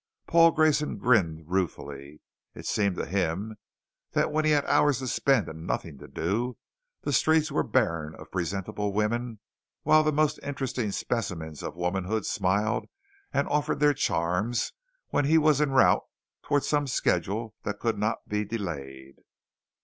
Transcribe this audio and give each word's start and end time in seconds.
Paul 0.25 0.49
Grayson 0.49 0.97
grinned 0.97 1.43
ruefully. 1.47 2.21
It 2.55 2.65
seemed 2.65 2.95
to 2.95 3.05
him 3.05 3.57
that 4.13 4.31
when 4.31 4.45
he 4.45 4.49
had 4.49 4.65
hours 4.65 4.97
to 4.97 5.07
spend 5.07 5.47
and 5.47 5.67
nothing 5.67 5.99
to 5.99 6.07
do, 6.07 6.57
the 7.03 7.13
streets 7.13 7.51
were 7.51 7.61
barren 7.61 8.15
of 8.15 8.31
presentable 8.31 8.93
women 8.93 9.39
while 9.83 10.01
the 10.01 10.11
most 10.11 10.39
interesting 10.41 10.91
specimens 10.91 11.61
of 11.61 11.75
womanhood 11.75 12.25
smiled 12.25 12.87
and 13.31 13.47
offered 13.49 13.79
their 13.79 13.93
charms 13.93 14.73
when 15.09 15.25
he 15.25 15.37
was 15.37 15.61
en 15.61 15.69
route 15.69 16.01
towards 16.41 16.67
some 16.67 16.87
schedule 16.87 17.53
that 17.61 17.79
could 17.79 17.99
not 17.99 18.27
be 18.27 18.43
delayed. 18.43 19.17